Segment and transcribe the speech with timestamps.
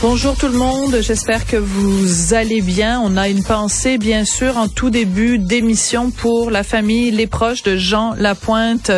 [0.00, 3.00] Bonjour tout le monde, j'espère que vous allez bien.
[3.02, 7.64] On a une pensée bien sûr en tout début d'émission pour la famille, les proches
[7.64, 8.92] de Jean Lapointe,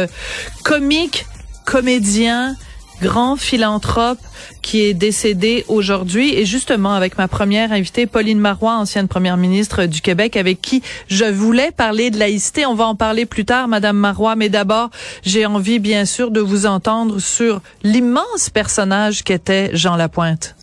[0.63, 1.25] comique,
[1.65, 2.55] comédien,
[3.01, 4.19] grand philanthrope
[4.61, 9.87] qui est décédé aujourd'hui et justement avec ma première invitée Pauline Marois ancienne première ministre
[9.87, 13.69] du Québec avec qui je voulais parler de laïcité on va en parler plus tard
[13.69, 14.91] madame Marois mais d'abord
[15.25, 20.57] j'ai envie bien sûr de vous entendre sur l'immense personnage qu'était Jean Lapointe.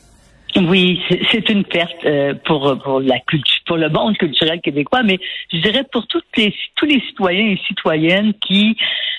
[0.58, 1.00] Oui,
[1.32, 5.20] c'est une perte euh, pour pour la culture, pour le monde culturel québécois, mais
[5.54, 8.76] je dirais pour toutes les tous les citoyens et citoyennes qui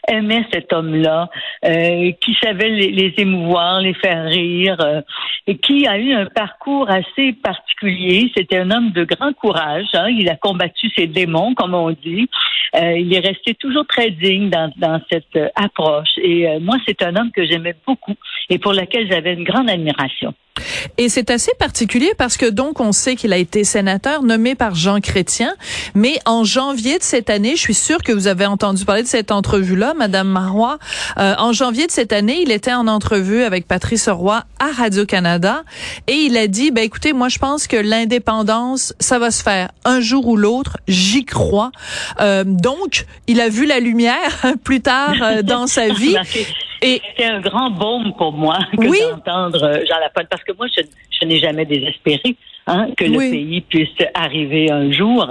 [0.09, 1.29] aimaient cet homme-là,
[1.65, 5.01] euh, qui savait les, les, émouvoir, les faire rire, euh,
[5.47, 8.33] et qui a eu un parcours assez particulier.
[8.37, 9.87] C'était un homme de grand courage.
[9.93, 10.09] Hein.
[10.09, 12.29] Il a combattu ses démons, comme on dit.
[12.75, 16.17] il est resté toujours très digne dans, dans cette approche.
[16.23, 18.17] Et moi, c'est un homme que j'aimais beaucoup
[18.51, 20.35] et pour lequel j'avais une grande admiration.
[20.97, 24.75] Et c'est assez particulier parce que donc on sait qu'il a été sénateur nommé par
[24.75, 25.55] Jean Chrétien,
[25.95, 29.09] mais en janvier de cette année, je suis sûre que vous avez entendu parler de
[29.09, 30.79] cette entrevue-là, Madame Marois.
[31.19, 35.07] Euh, en janvier de cette année, il était en entrevue avec Patrice Roy à Radio
[35.07, 35.63] Canada
[36.07, 39.71] et il a dit, ben écoutez, moi je pense que l'indépendance, ça va se faire
[39.85, 41.71] un jour ou l'autre, j'y crois.
[42.21, 46.17] Euh, donc, il a vu la lumière plus tard euh, dans sa vie.
[46.83, 49.01] Et c'était un grand baume pour moi que oui.
[49.11, 50.83] d'entendre euh, Jean Lapointe, parce que moi, je,
[51.21, 55.27] je n'ai jamais désespéré hein, que le pays puisse arriver un jour.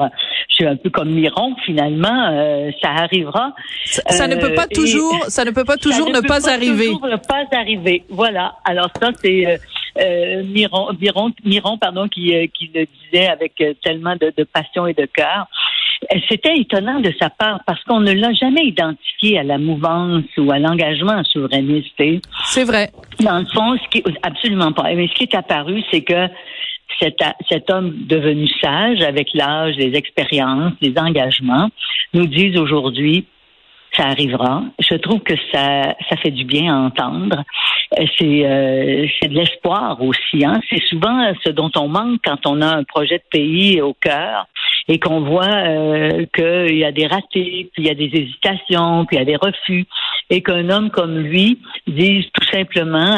[0.50, 3.54] Je suis un peu comme Miron, finalement, euh, ça arrivera.
[3.86, 6.52] Ça, ça ne peut pas toujours, ça ne peut pas toujours ne, ne pas, pas
[6.52, 6.86] arriver.
[6.88, 8.04] Toujours ne pas arriver.
[8.10, 8.56] Voilà.
[8.66, 9.58] Alors ça, c'est euh,
[10.00, 13.54] euh, Miron, Miron, Miron, pardon, qui, euh, qui le disait avec
[13.84, 15.48] tellement de, de passion et de cœur.
[16.30, 20.52] C'était étonnant de sa part parce qu'on ne l'a jamais identifié à la mouvance ou
[20.52, 22.02] à l'engagement souverainiste.
[22.46, 22.92] C'est vrai.
[23.20, 24.94] Dans le fond, ce qui absolument pas.
[24.94, 26.28] Mais ce qui est apparu, c'est que
[27.00, 27.20] cet,
[27.50, 31.70] cet homme devenu sage avec l'âge, les expériences, les engagements,
[32.14, 33.26] nous disent aujourd'hui
[33.96, 34.64] ça arrivera.
[34.80, 37.44] Je trouve que ça, ça fait du bien à entendre.
[38.20, 40.46] C'est, euh, c'est de l'espoir aussi.
[40.46, 40.60] Hein?
[40.70, 44.46] C'est souvent ce dont on manque quand on a un projet de pays au cœur
[44.88, 49.06] et qu'on voit euh, qu'il y a des ratés, puis il y a des hésitations,
[49.06, 49.86] puis il y a des refus,
[50.30, 53.16] et qu'un homme comme lui dise tout simplement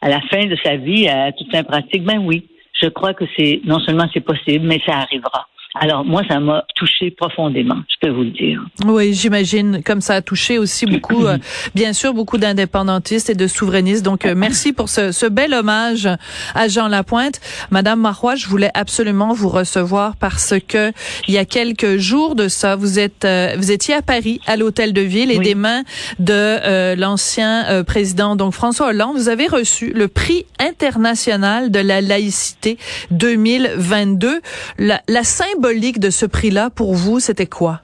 [0.00, 2.46] à, la fin de sa vie, à toute pratique, ben oui,
[2.80, 5.48] je crois que c'est non seulement c'est possible, mais ça arrivera.
[5.76, 8.64] Alors moi, ça m'a touché profondément, je peux vous le dire.
[8.86, 11.36] Oui, j'imagine, comme ça a touché aussi beaucoup, euh,
[11.74, 14.04] bien sûr, beaucoup d'indépendantistes et de souverainistes.
[14.04, 16.08] Donc, euh, merci pour ce, ce, bel hommage
[16.54, 17.40] à Jean Lapointe.
[17.72, 20.92] Madame Marois, je voulais absolument vous recevoir parce que
[21.26, 24.56] il y a quelques jours de ça, vous êtes, euh, vous étiez à Paris, à
[24.56, 25.44] l'Hôtel de Ville, et Oui.
[25.44, 25.82] des mains
[26.20, 32.78] de l'ancien président, donc François Hollande, vous avez reçu le prix international de la laïcité
[33.10, 34.40] 2022.
[34.78, 35.24] La, la
[35.64, 37.80] symbolique de ce prix-là, pour vous, c'était quoi?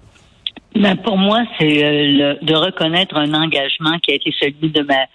[0.74, 5.06] Ben, pour moi, c'est euh, de reconnaître un engagement qui a été celui de ma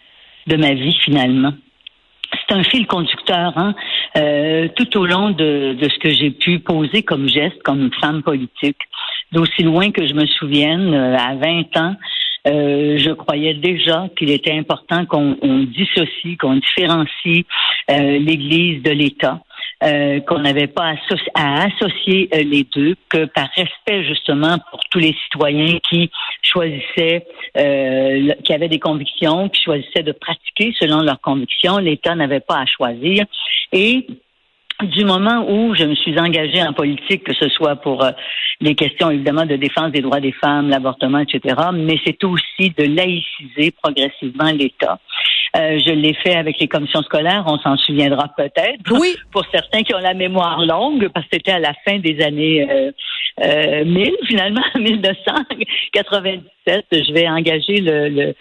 [0.48, 1.54] de ma vie finalement.
[2.32, 3.74] C'est un fil conducteur, hein,
[4.18, 8.22] euh, tout au long de, de ce que j'ai pu poser comme geste, comme femme
[8.24, 8.78] politique.
[9.32, 11.96] D'aussi loin que je me souvienne, euh, à 20 ans,
[12.46, 17.44] je croyais déjà qu'il était important qu'on on dissocie, qu'on différencie
[17.90, 19.42] l'Église de l'État.
[19.86, 20.96] Euh, qu'on n'avait pas
[21.36, 26.10] à associer euh, les deux, que par respect justement pour tous les citoyens qui
[26.42, 27.26] choisissaient,
[27.58, 32.60] euh, qui avaient des convictions, qui choisissaient de pratiquer selon leurs convictions, l'État n'avait pas
[32.60, 33.26] à choisir.
[33.72, 34.08] Et
[34.84, 38.12] du moment où je me suis engagée en politique, que ce soit pour euh,
[38.62, 42.84] les questions évidemment de défense des droits des femmes, l'avortement, etc., mais c'est aussi de
[42.84, 45.00] laïciser progressivement l'État.
[45.56, 48.92] Euh, je l'ai fait avec les commissions scolaires, on s'en souviendra peut-être.
[48.92, 49.16] Oui.
[49.32, 52.68] Pour certains qui ont la mémoire longue, parce que c'était à la fin des années
[52.70, 52.92] euh,
[53.44, 58.36] euh, 1000, finalement, 1997, je vais engager le, le,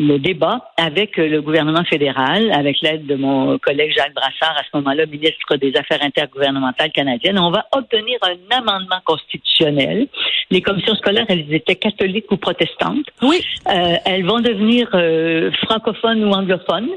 [0.00, 4.76] le débat avec le gouvernement fédéral, avec l'aide de mon collègue Jacques Brassard, à ce
[4.78, 7.38] moment-là ministre des Affaires intergouvernementales canadiennes.
[7.38, 10.08] On va obtenir un amendement constitutionnel.
[10.50, 13.06] Les commissions scolaires, elles étaient catholiques ou protestantes.
[13.20, 13.44] Oui.
[13.68, 16.88] Euh, elles vont devenir euh, francophones ou anglophones,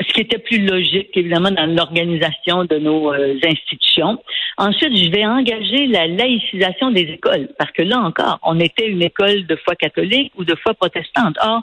[0.00, 4.22] ce qui était plus logique, évidemment, dans l'organisation de nos euh, institutions.
[4.58, 9.02] Ensuite, je vais engager la laïcisation des écoles, parce que là encore, on était une
[9.02, 11.36] école de foi catholique ou de foi protestante.
[11.42, 11.62] Or,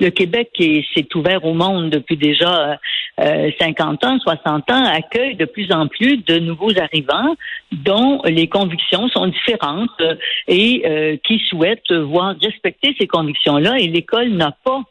[0.00, 2.78] le Québec, qui s'est ouvert au monde depuis déjà
[3.20, 7.36] euh, 50 ans, 60 ans, accueille de plus en plus de nouveaux arrivants
[7.70, 10.16] dont les convictions sont différentes euh,
[10.48, 13.78] et euh, qui souhaitent voir respecter ces convictions-là.
[13.78, 14.82] Et l'école n'a pas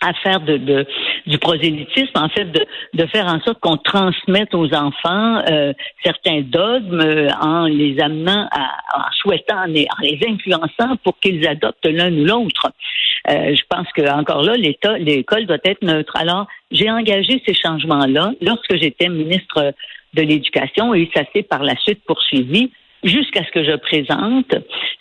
[0.00, 0.86] à faire de, de,
[1.26, 6.40] du prosélytisme, en fait, de, de faire en sorte qu'on transmette aux enfants euh, certains
[6.40, 11.46] dogmes euh, en les amenant, à, en souhaitant, en les, en les influençant pour qu'ils
[11.46, 12.72] adoptent l'un ou l'autre.
[13.28, 16.16] Euh, je pense que encore là, l'État, l'école doit être neutre.
[16.16, 19.74] Alors, j'ai engagé ces changements-là lorsque j'étais ministre
[20.14, 22.70] de l'Éducation et ça s'est par la suite poursuivi
[23.02, 24.54] jusqu'à ce que je présente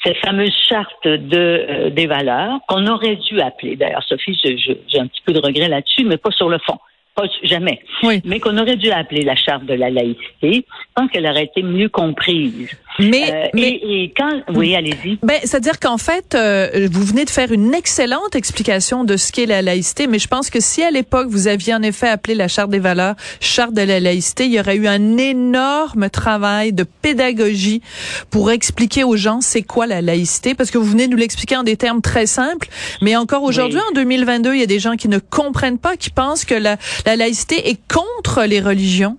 [0.04, 3.76] cette fameuse charte de euh, des valeurs qu'on aurait dû appeler.
[3.76, 6.58] D'ailleurs, Sophie, je- je- j'ai un petit peu de regret là-dessus, mais pas sur le
[6.60, 6.78] fond.
[7.16, 7.82] Pas, jamais.
[8.04, 8.22] Oui.
[8.24, 10.64] Mais qu'on aurait dû appeler la charte de la laïcité.
[10.64, 12.70] Je pense qu'elle aurait été mieux comprise.
[13.00, 15.18] Mais, Euh, mais et, et quand, oui, allez-y.
[15.24, 19.46] Ben, c'est-à-dire qu'en fait, euh, vous venez de faire une excellente explication de ce qu'est
[19.46, 22.48] la laïcité, mais je pense que si à l'époque vous aviez en effet appelé la
[22.48, 26.84] charte des valeurs charte de la laïcité, il y aurait eu un énorme travail de
[26.84, 27.82] pédagogie
[28.30, 31.58] pour expliquer aux gens c'est quoi la laïcité, parce que vous venez de nous l'expliquer
[31.58, 32.68] en des termes très simples,
[33.02, 36.10] mais encore aujourd'hui, en 2022, il y a des gens qui ne comprennent pas, qui
[36.10, 39.18] pensent que la, la laïcité est contre les religions.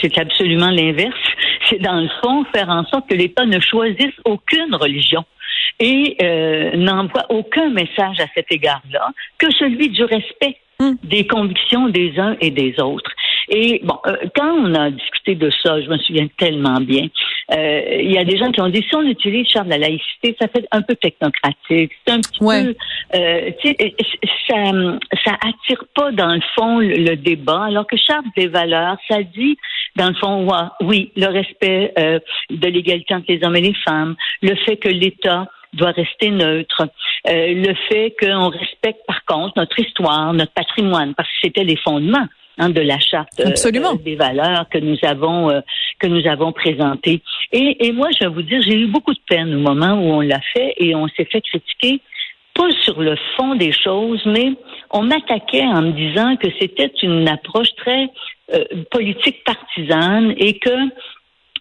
[0.00, 1.14] C'est absolument l'inverse.
[1.68, 5.24] C'est dans le fond faire en sorte que l'État ne choisisse aucune religion
[5.78, 9.08] et euh, n'envoie aucun message à cet égard-là
[9.38, 10.94] que celui du respect Mm.
[11.04, 13.10] des convictions des uns et des autres.
[13.50, 17.06] Et bon, euh, quand on a discuté de ça, je me souviens tellement bien,
[17.54, 19.78] euh, il y a des gens qui ont dit si on utilise Charles de la
[19.78, 22.64] laïcité, ça fait un peu technocratique, c'est un petit Ouais.
[22.64, 22.74] peu,
[23.16, 23.50] euh,
[24.48, 24.56] ça,
[25.24, 29.22] ça attire pas dans le fond le, le débat, alors que Charles des valeurs, ça
[29.22, 29.58] dit
[29.96, 30.46] dans le fond,
[30.82, 32.18] oui, le respect euh,
[32.50, 36.88] de l'égalité entre les hommes et les femmes, le fait que l'État doit rester neutre,
[37.28, 41.76] euh, le fait qu'on respecte par contre notre histoire, notre patrimoine, parce que c'était les
[41.76, 42.26] fondements
[42.58, 43.92] hein, de la charte euh, Absolument.
[43.92, 45.60] euh, des valeurs que nous avons euh,
[45.98, 47.22] que nous avons présentées.
[47.52, 50.12] Et, et moi, je vais vous dire, j'ai eu beaucoup de peine au moment où
[50.14, 52.00] on l'a fait et on s'est fait critiquer
[52.54, 54.52] pas sur le fond des choses, mais
[54.90, 58.08] on m'attaquait en me disant que c'était une approche très
[58.54, 60.70] euh, politique partisane et que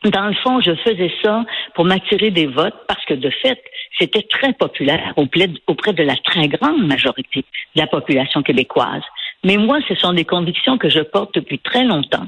[0.06, 1.44] dans le fond, je faisais ça
[1.76, 3.62] pour m'attirer des votes parce que de fait,
[4.00, 7.44] c'était très populaire auprès de, la très grande majorité
[7.76, 9.04] de la population québécoise.
[9.44, 12.28] Mais moi, ce sont des convictions que je porte depuis très longtemps.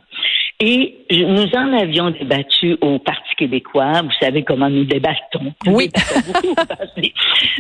[0.59, 4.01] Et nous en avions débattu au Parti québécois.
[4.03, 5.53] Vous savez comment nous débattons.
[5.65, 5.89] Oui.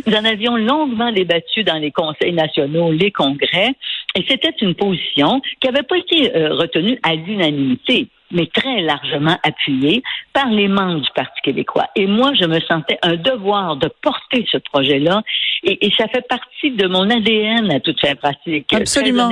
[0.05, 3.73] Nous en avions longuement débattu dans les conseils nationaux, les congrès.
[4.15, 9.37] Et c'était une position qui n'avait pas été euh, retenue à l'unanimité mais très largement
[9.43, 10.03] appuyée
[10.33, 11.87] par les membres du Parti québécois.
[11.95, 15.21] Et moi, je me sentais un devoir de porter ce projet-là,
[15.63, 18.71] et, et ça fait partie de mon ADN à toute fin pratique.
[18.73, 19.29] Absolument.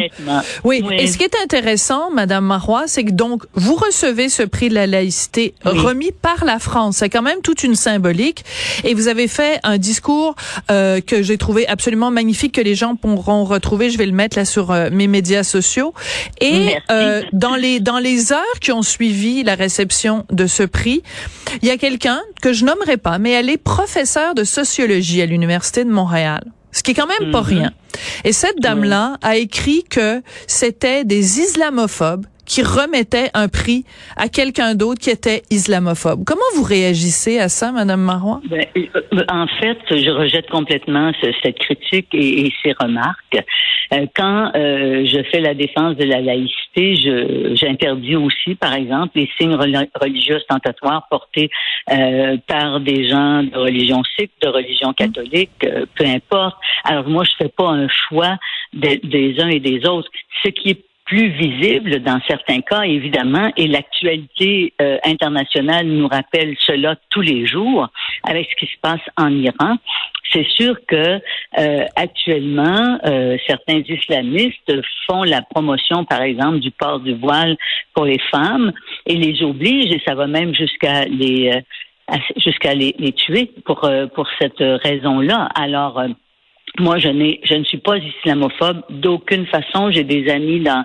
[0.64, 0.84] Oui.
[0.92, 4.76] Et ce qui est intéressant, Madame Marois, c'est que donc vous recevez ce prix de
[4.76, 5.80] la laïcité Oui.
[5.80, 6.98] remis par la France.
[6.98, 8.44] C'est quand même toute une symbolique.
[8.84, 10.36] Et vous avez fait un discours
[10.70, 13.90] euh, que j'ai trouvé absolument magnifique que les gens pourront retrouver.
[13.90, 15.94] Je vais le mettre là sur euh, mes médias sociaux.
[16.42, 21.02] Et euh, dans les dans les heures qui ont suivi la réception de ce prix,
[21.62, 25.26] il y a quelqu'un que je nommerai pas, mais elle est professeure de sociologie à
[25.26, 26.19] l'université de Montréal.
[26.72, 27.48] Ce qui est quand même pas Mhm.
[27.48, 27.72] rien.
[28.24, 33.86] Et cette dame-là a écrit que c'était des islamophobes qui remettait un prix
[34.18, 36.24] à quelqu'un d'autre qui était islamophobe.
[36.26, 38.42] Comment vous réagissez à ça, Madame Marois?
[38.50, 43.38] Ben, euh, en fait, je rejette complètement ce, cette critique et, ces remarques.
[43.94, 46.96] Euh, quand euh, je fais la défense de la laïcité,
[47.56, 51.50] j'interdis aussi, par exemple, les signes religieux ostentatoires portés
[52.48, 56.58] par des gens de religion sikh, de religion catholique, peu importe.
[56.84, 58.38] Alors moi, je fais pas un choix
[58.74, 60.10] des uns et des autres.
[60.44, 66.56] Ce qui est plus visible dans certains cas, évidemment, et l'actualité euh, internationale nous rappelle
[66.60, 67.90] cela tous les jours
[68.24, 69.78] avec ce qui se passe en Iran.
[70.32, 71.20] C'est sûr que
[71.58, 74.72] euh, actuellement, euh, certains islamistes
[75.08, 77.58] font la promotion, par exemple, du port du voile
[77.96, 78.72] pour les femmes
[79.08, 81.52] et les obligent, et ça va même jusqu'à les
[82.38, 85.50] jusqu'à les, les, tuer pour pour cette raison-là.
[85.56, 86.04] Alors
[86.80, 89.92] moi, je, n'ai, je ne suis pas islamophobe d'aucune façon.
[89.92, 90.84] J'ai des amis dans,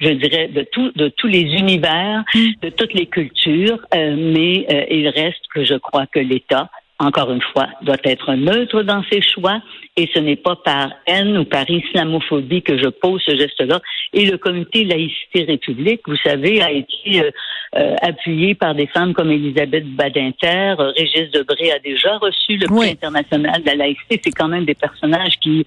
[0.00, 2.52] je dirais, de, tout, de tous les univers, mm.
[2.62, 6.70] de toutes les cultures, euh, mais euh, il reste que je crois que l'État
[7.02, 9.60] encore une fois, doit être neutre dans ses choix
[9.96, 13.80] et ce n'est pas par haine ou par islamophobie que je pose ce geste-là.
[14.12, 17.30] Et le comité laïcité république, vous savez, a été euh,
[17.76, 22.90] euh, appuyé par des femmes comme Elisabeth Badinter, Régis Debré a déjà reçu le prix
[22.90, 24.20] international de la laïcité.
[24.24, 25.66] C'est quand même des personnages qui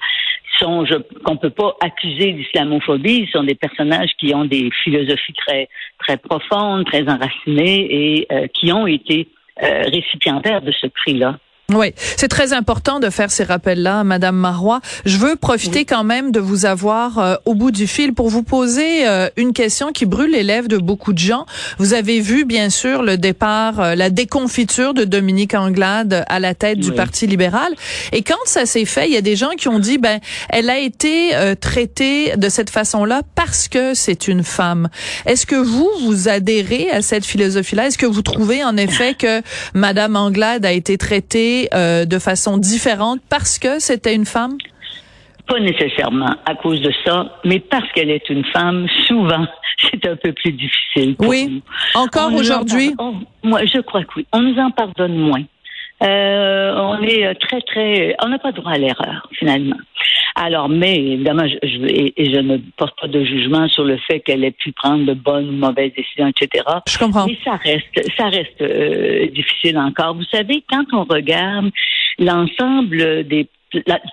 [0.60, 0.86] sont,
[1.24, 3.26] qu'on peut pas accuser d'islamophobie.
[3.26, 5.68] Ce sont des personnages qui ont des philosophies très
[6.00, 9.28] très profondes, très enracinées et euh, qui ont été
[9.60, 11.38] récipiendaire de ce prix-là.
[11.74, 14.82] Oui, c'est très important de faire ces rappels-là, Madame Marois.
[15.04, 18.44] Je veux profiter quand même de vous avoir euh, au bout du fil pour vous
[18.44, 21.48] poser euh, une question qui brûle les lèvres de beaucoup de gens.
[21.80, 26.54] Vous avez vu, bien sûr, le départ, euh, la déconfiture de Dominique Anglade à la
[26.54, 27.74] tête du Parti libéral.
[28.12, 30.20] Et quand ça s'est fait, il y a des gens qui ont dit, ben,
[30.50, 34.90] elle a été traitée de cette façon-là parce que c'est une femme.
[35.26, 37.88] Est-ce que vous, vous adhérez à cette philosophie-là?
[37.88, 39.42] Est-ce que vous trouvez, en effet, que
[39.74, 44.58] Madame Anglade a été traitée euh, de façon différente parce que c'était une femme?
[45.48, 49.46] Pas nécessairement à cause de ça, mais parce qu'elle est une femme, souvent,
[49.92, 51.16] c'est un peu plus difficile.
[51.16, 51.62] Pour oui,
[51.94, 52.96] encore aujourd'hui?
[53.44, 54.28] Moi, je crois que oui.
[54.34, 55.44] On nous en pardonne moins.
[56.04, 58.16] Euh, on est très, très.
[58.24, 59.78] On n'a pas droit à l'erreur, finalement.
[60.36, 64.20] Alors, mais évidemment, je, je, et, je ne porte pas de jugement sur le fait
[64.20, 66.66] qu'elle ait pu prendre de bonnes ou mauvaises décisions, etc.
[66.88, 67.26] Je comprends.
[67.26, 70.16] Mais ça reste, ça reste euh, difficile encore.
[70.16, 71.72] Vous savez, quand on regarde
[72.20, 73.48] l'ensemble des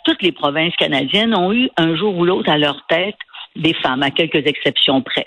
[0.05, 3.15] toutes les provinces canadiennes ont eu un jour ou l'autre à leur tête
[3.55, 5.27] des femmes, à quelques exceptions près.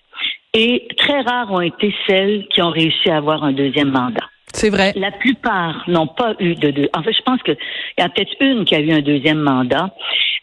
[0.53, 4.27] Et très rares ont été celles qui ont réussi à avoir un deuxième mandat.
[4.55, 4.93] C'est vrai.
[4.95, 6.89] La plupart n'ont pas eu de deux.
[6.93, 7.57] En fait, je pense qu'il
[7.97, 9.93] y a peut-être une qui a eu un deuxième mandat.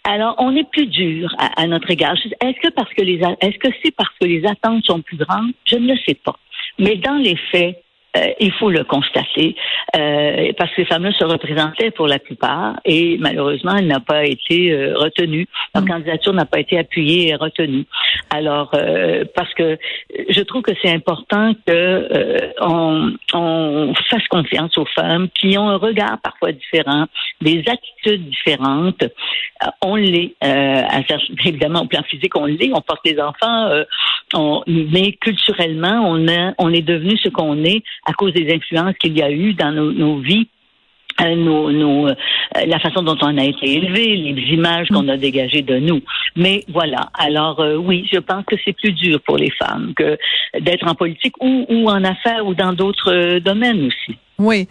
[0.04, 2.14] Alors, on est plus dur à, notre égard.
[2.14, 5.52] Est-ce que parce que les est-ce que c'est parce que les attentes sont plus grandes?
[5.64, 6.36] Je ne le sais pas.
[6.78, 7.82] Mais dans les faits,
[8.16, 9.56] euh, il faut le constater,
[9.96, 14.24] euh, parce que ces femmes-là se représentaient pour la plupart et malheureusement, elle n'a pas
[14.24, 15.46] été euh, retenue.
[15.74, 15.88] Leur mm.
[15.88, 17.86] candidature n'a pas été appuyée et retenue.
[18.28, 19.78] Alors, euh, parce que
[20.28, 25.76] je trouve que c'est important que on, on, fasse confiance aux femmes qui ont un
[25.76, 27.06] regard parfois différent,
[27.40, 29.04] des attitudes différentes.
[29.80, 30.34] on l'est,
[31.44, 33.70] évidemment au plan physique, on l'est, on porte les enfants,
[34.34, 38.94] on, mais culturellement, on, a, on est devenu ce qu'on est à cause des influences
[38.98, 40.48] qu'il y a eu dans nos, vies.
[41.20, 42.14] Euh, euh,
[42.66, 46.00] la façon dont on a été élevé, les images qu'on a dégagées de nous.
[46.36, 47.10] Mais voilà.
[47.14, 50.18] Alors euh, oui, je pense que c'est plus dur pour les femmes que
[50.58, 54.18] d'être en politique ou en affaires ou dans d'autres domaines aussi.
[54.38, 54.66] Oui.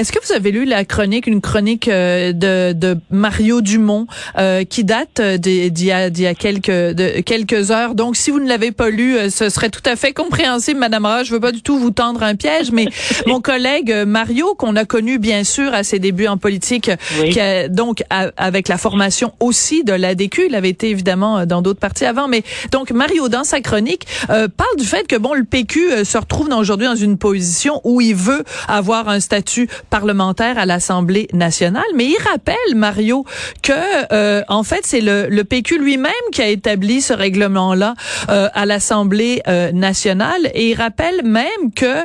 [0.00, 4.06] Est-ce que vous avez lu la chronique, une chronique euh, de, de Mario Dumont
[4.38, 7.94] euh, qui date euh, d'il y, a quelques, de, quelques heures?
[7.94, 11.26] Donc, si vous ne l'avez pas lu, ce serait tout à fait compréhensible, Madame Roche.
[11.26, 12.86] Je veux pas du tout vous tendre un piège, mais
[13.26, 16.90] mon collègue Mario, qu'on a connu bien sûr à ses débuts en politique,
[17.30, 18.02] qui a, donc
[18.38, 22.42] avec la formation aussi de l'ADQ, il avait été évidemment dans d'autres partis avant, mais
[22.72, 26.86] donc Mario, dans sa chronique, parle du fait que bon, le PQ se retrouve aujourd'hui
[26.86, 31.82] dans une position où il veut avoir un statut parlementaire à l'Assemblée nationale.
[31.94, 33.24] Mais il rappelle, Mario,
[33.62, 33.72] que
[34.12, 37.94] euh, en fait, c'est le, le PQ lui-même qui a établi ce règlement-là
[38.30, 40.50] euh, à l'Assemblée euh, nationale.
[40.54, 42.04] Et il rappelle même que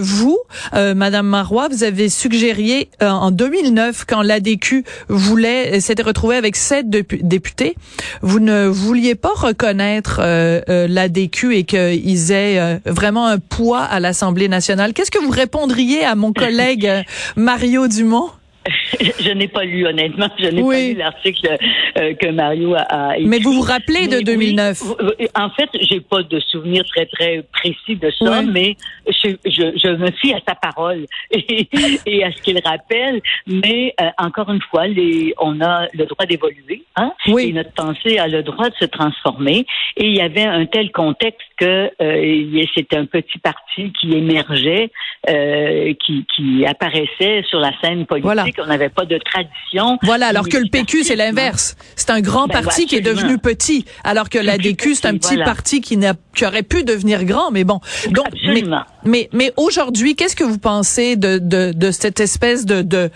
[0.00, 0.38] vous,
[0.72, 7.74] Madame Marois, vous avez suggéré en 2009, quand l'ADQ voulait s'était retrouvé avec sept députés,
[8.22, 10.20] vous ne vouliez pas reconnaître
[10.66, 14.92] l'ADQ et qu'ils aient vraiment un poids à l'Assemblée nationale.
[14.92, 16.88] Qu'est-ce que vous répondriez à mon collègue
[17.36, 18.32] Mario Dumont?
[19.20, 20.28] je n'ai pas lu, honnêtement.
[20.38, 20.74] Je n'ai Oui.
[20.76, 21.56] pas lu l'article
[21.98, 23.26] euh, que Mario a, a écrit.
[23.28, 24.82] Mais vous vous rappelez de Mais 2009?
[24.82, 28.50] oui, euh, en fait, j'ai pas de souvenir très, très précis de ça, Oui.
[28.52, 28.76] mais
[29.08, 31.68] je, je, je me fie à sa parole et,
[32.06, 33.20] et à ce qu'il rappelle.
[33.46, 36.82] Mais euh, encore une fois, les, on a le droit d'évoluer.
[36.96, 37.12] Hein?
[37.28, 37.48] Oui.
[37.48, 39.66] Et notre pensée a le droit de se transformer.
[39.96, 44.90] Et il y avait un tel contexte que euh, c'était un petit parti qui émergeait,
[45.28, 48.24] euh, qui, qui apparaissait sur la scène politique.
[48.24, 48.44] Voilà.
[48.60, 49.98] On n'avait pas de tradition.
[50.02, 51.76] Voilà, alors que le PQ, c'est l'inverse.
[51.96, 55.14] C'est un grand Ben, parti qui est devenu petit, alors que Plus l'ADQ, c'est un
[55.16, 55.44] petit, voilà.
[55.44, 57.80] parti qui, n'a, qui aurait pu devenir grand, mais bon.
[58.10, 58.82] Donc, mais, Absolument.
[59.04, 63.10] mais, mais aujourd'hui, qu'est-ce que vous pensez de, de, de cette espèce de, de,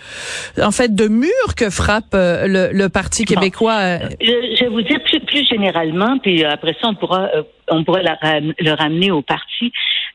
[0.61, 3.33] en fait, de mur que frappe euh, le, le Parti Bon.
[3.35, 3.77] québécois?
[3.79, 7.43] euh, Je, je vais vous dire plus, plus généralement, puis après ça, on pourra, euh,
[7.69, 8.17] on pourra la
[8.59, 9.71] le ramener au parti.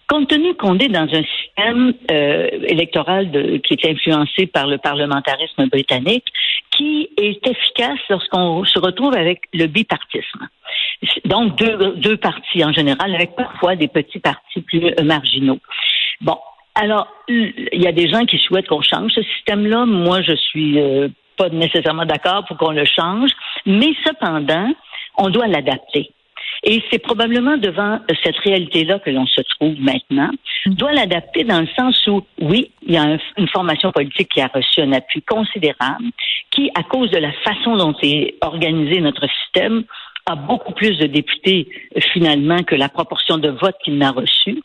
[0.08, 4.78] Compte tenu qu'on est dans un système euh, électoral de- qui est influencé par le
[4.78, 6.24] parlementarisme britannique,
[6.70, 10.48] qui est efficace lorsqu'on se retrouve avec le bipartisme.
[11.26, 15.58] Donc, deux, deux partis en général, avec parfois des petits partis plus euh, marginaux.
[16.22, 16.38] Bon,
[16.74, 19.84] alors, il y a des gens qui souhaitent qu'on change ce système-là.
[19.84, 23.30] Moi, je suis euh, pas nécessairement d'accord pour qu'on le change,
[23.66, 24.72] mais cependant,
[25.16, 26.10] on doit l'adapter.
[26.64, 30.30] Et c'est probablement devant cette réalité-là que l'on se trouve maintenant.
[30.66, 34.28] On doit l'adapter dans le sens où, oui, il y a un- une formation politique
[34.34, 36.04] qui a reçu un appui considérable,
[36.50, 39.84] qui, à cause de la façon dont est organisé notre système,
[40.26, 44.60] a beaucoup plus de députés euh, finalement que la proportion de votes qu'il n'a reçu.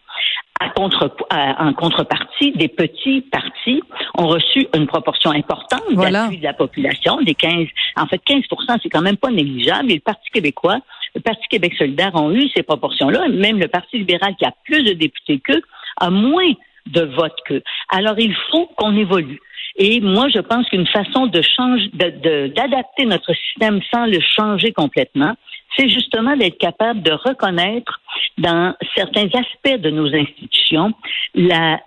[0.60, 3.82] À contre, à- en contrepartie, des petits partis
[4.18, 6.24] ont reçu une proportion importante Voilà.
[6.24, 8.44] d'appui de la population, des 15, en fait 15
[8.82, 9.92] c'est quand même pas négligeable.
[9.92, 10.80] Et le Parti québécois,
[11.16, 13.28] le Parti Québec solidaire ont eu ces proportions-là.
[13.30, 15.62] Même le Parti libéral, qui a plus de députés qu'eux,
[15.98, 16.52] a moins
[16.88, 17.64] de votes qu'eux.
[17.90, 19.40] Alors, il faut qu'on évolue.
[19.76, 25.34] Et moi, je pense qu'une façon de changer, d'adapter notre système sans le changer complètement,
[25.76, 28.00] c'est justement d'être capable de reconnaître
[28.38, 30.94] dans certains aspects de nos institutions
[31.34, 31.80] la,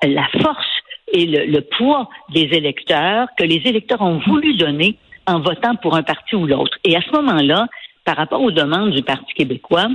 [0.43, 0.67] force
[1.13, 6.03] et le poids des électeurs que les électeurs ont voulu donner en votant pour un
[6.03, 6.77] parti ou l'autre.
[6.85, 7.67] Et à ce moment-là,
[8.07, 9.89] par rapport aux demandes du Parti québécois,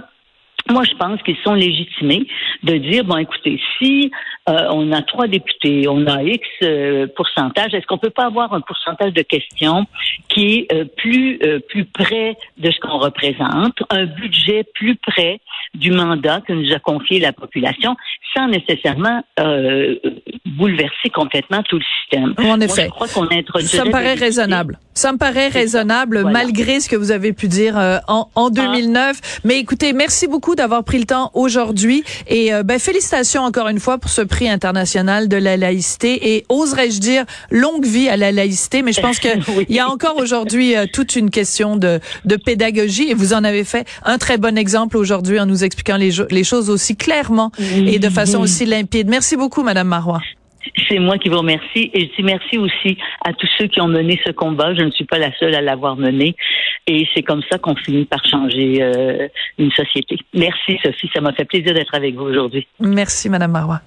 [0.69, 2.27] moi, je pense qu'ils sont légitimés
[2.63, 4.11] de dire, bon, écoutez, si
[4.49, 8.53] euh, on a trois députés, on a X euh, pourcentage, est-ce qu'on peut pas avoir
[8.53, 9.85] un pourcentage de questions
[10.29, 15.39] qui est euh, plus euh, plus près de ce qu'on représente, un budget plus près
[15.73, 17.95] du mandat que nous a confié la population,
[18.35, 19.95] sans nécessairement euh,
[20.45, 22.33] bouleverser complètement tout le système?
[22.37, 22.85] En Moi, effet.
[22.85, 24.79] je crois qu'on introduirait Ça me paraît raisonnable.
[24.93, 26.39] Ça me paraît raisonnable Voilà.
[26.39, 29.41] malgré ce que vous avez pu dire euh, en, en 2009.
[29.45, 33.79] Mais écoutez, merci beaucoup d'avoir pris le temps aujourd'hui et euh, ben, félicitations encore une
[33.79, 38.31] fois pour ce prix international de la laïcité et oserais-je dire longue vie à la
[38.31, 38.81] laïcité?
[38.81, 39.65] Mais je pense que Oui.
[39.69, 43.43] il y a encore aujourd'hui euh, toute une question de, de pédagogie et vous en
[43.43, 47.99] avez fait un très bon exemple aujourd'hui en nous expliquant les choses aussi clairement et
[47.99, 49.07] de façon aussi limpide.
[49.09, 50.21] Merci beaucoup, Madame Marois.
[50.87, 53.87] C'est moi qui vous remercie et je dis merci aussi à tous ceux qui ont
[53.87, 54.73] mené ce combat.
[54.75, 56.35] Je ne suis pas la seule à l'avoir mené
[56.87, 60.17] et c'est comme ça qu'on finit par changer euh, une société.
[60.33, 62.67] Merci Sophie, ça m'a fait plaisir d'être avec vous aujourd'hui.
[62.79, 63.81] Merci, Madame Marois.